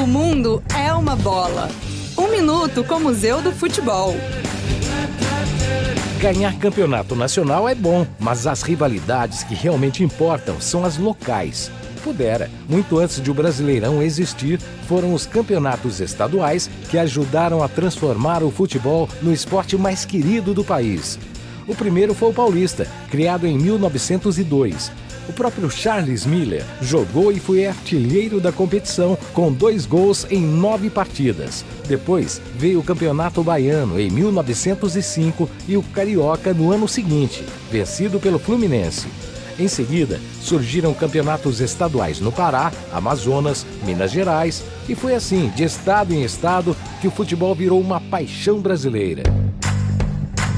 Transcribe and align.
O 0.00 0.06
mundo 0.06 0.62
é 0.72 0.92
uma 0.92 1.16
bola. 1.16 1.68
Um 2.16 2.28
minuto 2.30 2.84
com 2.84 2.94
o 2.94 3.00
Museu 3.00 3.42
do 3.42 3.50
Futebol. 3.50 4.14
Ganhar 6.20 6.56
campeonato 6.56 7.16
nacional 7.16 7.68
é 7.68 7.74
bom, 7.74 8.06
mas 8.16 8.46
as 8.46 8.62
rivalidades 8.62 9.42
que 9.42 9.56
realmente 9.56 10.04
importam 10.04 10.60
são 10.60 10.84
as 10.84 10.96
locais. 10.98 11.68
Pudera, 12.04 12.48
muito 12.68 12.96
antes 12.96 13.20
de 13.20 13.28
o 13.28 13.34
Brasileirão 13.34 14.00
existir, 14.00 14.60
foram 14.86 15.12
os 15.12 15.26
campeonatos 15.26 15.98
estaduais 15.98 16.70
que 16.88 16.96
ajudaram 16.96 17.60
a 17.60 17.68
transformar 17.68 18.44
o 18.44 18.52
futebol 18.52 19.08
no 19.20 19.32
esporte 19.32 19.76
mais 19.76 20.04
querido 20.04 20.54
do 20.54 20.62
país. 20.62 21.18
O 21.68 21.74
primeiro 21.74 22.14
foi 22.14 22.30
o 22.30 22.34
Paulista, 22.34 22.88
criado 23.10 23.46
em 23.46 23.58
1902. 23.58 24.90
O 25.28 25.32
próprio 25.34 25.70
Charles 25.70 26.24
Miller 26.24 26.64
jogou 26.80 27.30
e 27.30 27.38
foi 27.38 27.66
artilheiro 27.66 28.40
da 28.40 28.50
competição 28.50 29.18
com 29.34 29.52
dois 29.52 29.84
gols 29.84 30.26
em 30.30 30.40
nove 30.40 30.88
partidas. 30.88 31.66
Depois 31.86 32.40
veio 32.56 32.80
o 32.80 32.82
Campeonato 32.82 33.42
Baiano 33.42 34.00
em 34.00 34.10
1905 34.10 35.50
e 35.68 35.76
o 35.76 35.82
Carioca 35.82 36.54
no 36.54 36.72
ano 36.72 36.88
seguinte, 36.88 37.44
vencido 37.70 38.18
pelo 38.18 38.38
Fluminense. 38.38 39.06
Em 39.58 39.68
seguida, 39.68 40.18
surgiram 40.40 40.94
campeonatos 40.94 41.60
estaduais 41.60 42.20
no 42.20 42.32
Pará, 42.32 42.72
Amazonas, 42.92 43.66
Minas 43.84 44.10
Gerais, 44.10 44.64
e 44.88 44.94
foi 44.94 45.14
assim, 45.14 45.48
de 45.54 45.64
estado 45.64 46.14
em 46.14 46.22
estado, 46.22 46.74
que 47.00 47.08
o 47.08 47.10
futebol 47.10 47.54
virou 47.54 47.80
uma 47.80 48.00
paixão 48.00 48.60
brasileira. 48.60 49.24